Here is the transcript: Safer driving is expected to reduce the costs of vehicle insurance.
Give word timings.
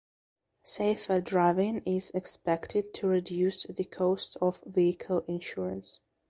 Safer 0.63 1.21
driving 1.21 1.83
is 1.85 2.09
expected 2.15 2.91
to 2.95 3.05
reduce 3.05 3.67
the 3.69 3.83
costs 3.83 4.35
of 4.37 4.59
vehicle 4.65 5.23
insurance. 5.27 5.99